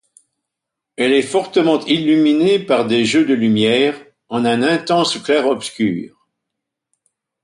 [0.95, 3.93] Elle est fortement illuminée par des jeux de lumière,
[4.29, 6.17] en un intense clair-obscur.